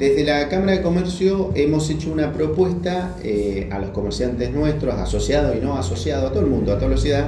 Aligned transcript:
desde 0.00 0.24
la 0.24 0.48
Cámara 0.48 0.72
de 0.72 0.80
Comercio 0.80 1.52
hemos 1.54 1.90
hecho 1.90 2.10
una 2.10 2.32
propuesta 2.32 3.18
eh, 3.22 3.68
a 3.70 3.78
los 3.78 3.90
comerciantes 3.90 4.50
nuestros, 4.50 4.94
asociados 4.94 5.54
y 5.54 5.60
no 5.60 5.76
asociados, 5.76 6.30
a 6.30 6.32
todo 6.32 6.42
el 6.42 6.48
mundo, 6.48 6.72
a 6.72 6.78
toda 6.78 6.92
la 6.92 6.96
ciudad, 6.96 7.26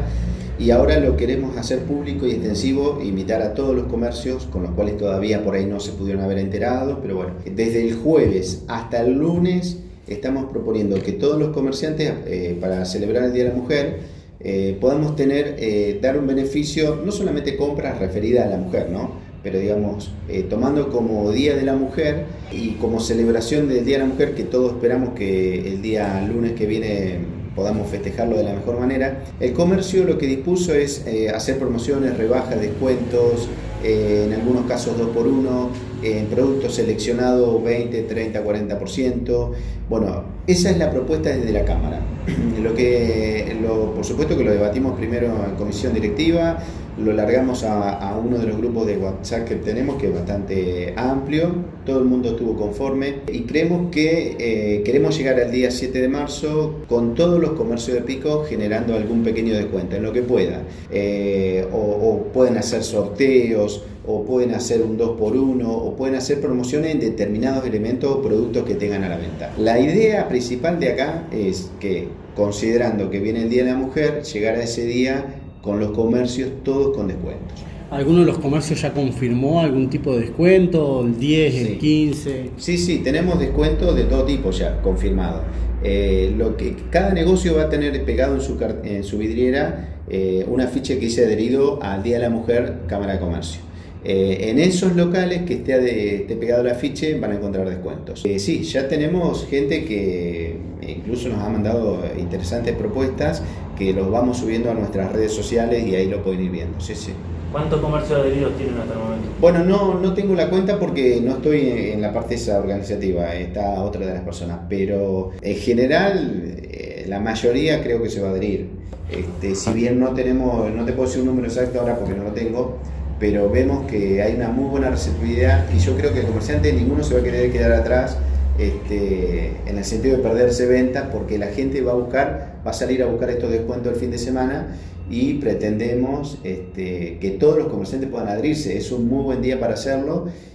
y 0.59 0.71
ahora 0.71 0.99
lo 0.99 1.15
queremos 1.15 1.55
hacer 1.59 1.81
público 1.81 2.27
y 2.27 2.31
extensivo, 2.31 2.99
invitar 3.03 3.43
a 3.43 3.53
todos 3.53 3.77
los 3.77 3.89
comercios 3.89 4.47
con 4.47 4.63
los 4.63 4.71
cuales 4.71 4.97
todavía 4.97 5.45
por 5.45 5.55
ahí 5.55 5.67
no 5.67 5.81
se 5.81 5.93
pudieron 5.93 6.23
haber 6.23 6.39
enterado, 6.39 7.01
pero 7.03 7.17
bueno, 7.17 7.33
desde 7.45 7.87
el 7.87 7.95
jueves 7.97 8.65
hasta 8.69 9.03
el 9.03 9.19
lunes 9.19 9.77
estamos 10.07 10.47
proponiendo 10.51 10.97
que 11.03 11.13
todos 11.13 11.39
los 11.39 11.51
comerciantes, 11.51 12.11
eh, 12.27 12.57
para 12.59 12.87
celebrar 12.87 13.25
el 13.25 13.35
Día 13.35 13.45
de 13.45 13.51
la 13.51 13.55
Mujer, 13.55 13.99
eh, 14.41 14.79
podamos 14.81 15.15
tener, 15.15 15.57
eh, 15.59 15.99
dar 16.01 16.19
un 16.19 16.27
beneficio, 16.27 17.03
no 17.05 17.13
solamente 17.13 17.55
compras 17.55 17.99
referidas 17.99 18.47
a 18.47 18.49
la 18.49 18.57
mujer, 18.57 18.89
¿no? 18.91 19.32
Pero 19.43 19.59
digamos, 19.59 20.13
tomando 20.49 20.91
como 20.91 21.31
Día 21.33 21.57
de 21.57 21.63
la 21.63 21.75
Mujer 21.75 22.27
y 22.53 22.73
como 22.73 23.01
celebración 23.01 23.69
del 23.69 23.85
Día 23.85 23.99
de 23.99 24.05
la 24.05 24.09
Mujer, 24.11 24.35
que 24.35 24.45
todos 24.45 24.73
esperamos 24.73 25.11
que 25.15 25.69
el 25.69 25.83
día 25.83 26.21
lunes 26.23 26.53
que 26.53 26.67
viene 26.67 27.19
podamos 27.55 27.89
festejarlo 27.91 28.37
de 28.37 28.45
la 28.45 28.55
mejor 28.55 28.79
manera. 28.79 29.25
El 29.41 29.53
comercio 29.53 30.05
lo 30.05 30.19
que 30.19 30.27
dispuso 30.27 30.75
es 30.75 31.07
eh, 31.07 31.31
hacer 31.31 31.59
promociones, 31.59 32.17
rebajas, 32.17 32.61
descuentos, 32.61 33.49
eh, 33.85 34.25
en 34.27 34.33
algunos 34.33 34.67
casos 34.67 34.97
2 34.97 35.09
por 35.09 35.27
1 35.27 35.92
en 36.03 36.27
productos 36.27 36.75
seleccionados 36.75 37.63
20, 37.63 38.03
30, 38.03 38.45
40%. 38.45 39.51
Bueno, 39.89 40.25
esa 40.47 40.71
es 40.71 40.79
la 40.79 40.91
propuesta 40.91 41.31
desde 41.31 41.53
la 41.53 41.65
Cámara. 41.65 42.01
lo 42.63 42.75
que, 42.75 43.57
lo, 43.61 43.95
por 43.95 44.05
supuesto 44.05 44.37
que 44.37 44.45
lo 44.45 44.53
debatimos 44.53 44.97
primero 44.97 45.27
en 45.49 45.57
comisión 45.57 45.95
directiva, 45.95 46.59
lo 46.99 47.13
largamos 47.13 47.65
a, 47.65 48.19
uno 48.23 48.39
de 48.39 48.47
los 48.47 48.59
grupos 48.59 48.87
de 48.87 48.99
WhatsApp 48.99 49.49
que 49.49 49.55
tenemos, 49.57 49.97
que 49.97 50.09
es 50.09 50.15
bastante 50.15 50.93
amplio, 50.97 51.55
todo 51.87 51.99
el 51.99 52.05
mundo 52.05 52.31
estuvo 52.31 52.55
conforme 52.57 53.17
y 53.33 53.43
creemos 53.43 53.91
que 53.91 54.37
eh, 54.39 54.83
queremos 54.85 55.17
llegar 55.17 55.41
al 55.41 55.51
día 55.51 55.71
7 55.71 56.01
de 56.01 56.09
marzo 56.09 56.81
con 56.89 57.15
todos 57.15 57.41
los 57.41 57.53
comercios 57.53 57.97
de 57.97 58.03
pico 58.03 58.45
generando 58.45 58.95
algún 58.95 59.23
pequeño 59.25 59.55
descuento 59.55 59.97
en 59.97 60.03
lo 60.03 60.13
que 60.13 60.23
pueda. 60.23 60.63
Eh, 60.91 61.67
o, 61.73 61.77
o 61.77 62.25
pueden 62.33 62.59
hacer 62.59 62.85
sorteos, 62.85 63.85
o 64.07 64.25
pueden 64.25 64.55
hacer 64.55 64.83
un 64.83 64.97
2 64.97 65.19
por 65.19 65.37
1 65.37 65.71
o 65.71 65.97
pueden 65.97 66.17
hacer 66.17 66.41
promociones 66.41 66.93
en 66.93 67.01
determinados 67.01 67.65
elementos 67.67 68.11
o 68.11 68.23
productos 68.23 68.65
que 68.65 68.75
tengan 68.75 69.05
a 69.05 69.09
la 69.09 69.17
venta. 69.17 69.53
La 69.59 69.79
idea 69.79 70.29
principal 70.29 70.81
de 70.81 70.93
acá 70.93 71.29
es 71.31 71.71
que, 71.81 72.09
considerando 72.35 73.11
que 73.11 73.21
viene 73.21 73.43
el 73.43 73.51
Día 73.51 73.65
de 73.65 73.71
la 73.71 73.77
Mujer, 73.77 74.23
llegar 74.23 74.57
a 74.57 74.63
ese 74.63 74.87
día 74.87 75.43
con 75.61 75.79
los 75.79 75.93
comercios 75.93 76.51
todos 76.65 76.97
con 76.97 77.09
descuentos. 77.09 77.63
¿Alguno 77.91 78.21
de 78.21 78.25
los 78.25 78.39
comercios 78.39 78.81
ya 78.81 78.93
confirmó 78.93 79.61
algún 79.61 79.91
tipo 79.91 80.15
de 80.15 80.23
descuento? 80.23 81.03
¿El 81.05 81.19
10, 81.19 81.55
el 81.55 81.79
15? 81.79 82.51
Sí, 82.57 82.79
sí, 82.79 82.99
tenemos 83.05 83.39
descuentos 83.39 83.95
de 83.95 84.05
todo 84.05 84.25
tipo 84.25 84.51
ya, 84.51 84.81
confirmado. 84.81 85.43
Eh, 85.85 86.33
lo 86.37 86.57
que 86.57 86.75
cada 86.91 87.13
negocio 87.13 87.55
va 87.57 87.65
a 87.65 87.69
tener 87.69 88.03
pegado 88.05 88.37
en 88.37 88.41
su, 88.41 88.57
en 88.85 89.05
su 89.05 89.19
vidriera 89.19 90.01
eh, 90.09 90.45
una 90.49 90.69
ficha 90.69 90.95
que 90.95 91.01
dice 91.01 91.25
adherido 91.25 91.83
al 91.83 92.03
Día 92.03 92.17
de 92.17 92.23
la 92.23 92.31
Mujer 92.31 92.79
Cámara 92.87 93.15
de 93.15 93.21
Comercio. 93.21 93.61
Eh, 94.05 94.51
en 94.51 94.59
esos 94.59 94.97
locales 94.97 95.43
que 95.43 95.55
esté, 95.55 96.23
esté, 96.23 96.35
pegado 96.37 96.63
el 96.63 96.71
afiche 96.71 97.19
van 97.19 97.33
a 97.33 97.35
encontrar 97.37 97.69
descuentos. 97.69 98.25
Eh, 98.25 98.39
sí, 98.39 98.65
ya 98.65 98.89
tenemos 98.89 99.47
gente 99.47 99.85
que 99.85 100.57
incluso 100.87 101.29
nos 101.29 101.39
ha 101.39 101.49
mandado 101.49 102.03
interesantes 102.19 102.75
propuestas 102.75 103.43
que 103.79 103.93
los 103.93 104.11
vamos 104.11 104.39
subiendo 104.39 104.71
a 104.71 104.75
nuestras 104.75 105.13
redes 105.13 105.33
sociales 105.33 105.87
y 105.87 105.95
ahí 105.95 106.09
lo 106.09 106.23
pueden 106.23 106.43
ir 106.43 106.51
viendo. 106.51 106.81
Sí, 106.81 106.95
sí. 106.95 107.13
¿Cuántos 107.53 107.81
comercios 107.81 108.19
adheridos 108.19 108.57
tienen 108.57 108.79
hasta 108.79 108.95
el 108.95 108.99
momento? 108.99 109.29
Bueno, 109.39 109.63
no, 109.63 110.01
no 110.01 110.15
tengo 110.15 110.35
la 110.35 110.49
cuenta 110.49 110.79
porque 110.79 111.21
no 111.23 111.33
estoy 111.33 111.93
en 111.93 112.01
la 112.01 112.11
parte 112.11 112.37
esa 112.37 112.59
organizativa, 112.59 113.35
está 113.35 113.83
otra 113.83 114.07
de 114.07 114.15
las 114.15 114.23
personas, 114.23 114.61
pero 114.71 115.33
en 115.43 115.57
general 115.57 116.55
eh, 116.63 117.05
la 117.07 117.21
mayoría 117.21 117.83
creo 117.83 118.03
que 118.03 118.09
se 118.09 118.23
va 118.23 118.29
a 118.29 118.31
adherir. 118.31 118.71
Este, 119.11 119.55
si 119.55 119.71
bien 119.75 120.01
no 120.01 120.15
tenemos, 120.15 120.71
no 120.71 120.87
te 120.87 120.93
puedo 120.93 121.07
decir 121.07 121.21
un 121.21 121.29
número 121.29 121.47
exacto 121.47 121.79
ahora 121.79 121.99
porque 121.99 122.15
no 122.15 122.25
lo 122.25 122.31
tengo, 122.31 122.79
pero 123.23 123.49
vemos 123.49 123.87
que 123.89 124.21
hay 124.21 124.35
una 124.35 124.49
muy 124.49 124.65
buena 124.65 124.91
receptividad 124.91 125.73
y 125.73 125.79
yo 125.79 125.97
creo 125.97 126.13
que 126.13 126.19
el 126.19 126.27
comerciante 126.27 126.73
ninguno 126.73 127.05
se 127.05 127.15
va 127.15 127.21
a 127.21 127.23
querer 127.23 127.53
quedar 127.53 127.71
atrás 127.71 128.19
este, 128.59 129.53
en 129.65 129.79
el 129.79 129.85
sentido 129.85 130.17
de 130.17 130.25
perderse 130.25 130.67
ventas 130.67 131.07
porque 131.13 131.39
la 131.39 131.47
gente 131.47 131.83
va 131.83 131.93
a 131.93 131.95
buscar, 131.95 132.57
va 132.67 132.73
a 132.73 132.75
salir 132.75 133.01
a 133.01 133.07
buscar 133.07 133.31
estos 133.31 133.53
descuentos 133.53 133.93
el 133.93 134.01
fin 134.01 134.11
de 134.11 134.19
semana 134.19 134.75
y 135.09 135.35
pretendemos 135.35 136.39
este, 136.43 137.19
que 137.21 137.31
todos 137.39 137.59
los 137.59 137.69
comerciantes 137.69 138.11
puedan 138.11 138.27
adherirse. 138.27 138.77
Es 138.77 138.91
un 138.91 139.07
muy 139.07 139.23
buen 139.23 139.41
día 139.41 139.61
para 139.61 139.75
hacerlo 139.75 140.27